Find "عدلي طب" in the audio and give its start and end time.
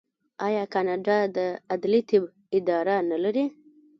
1.73-2.23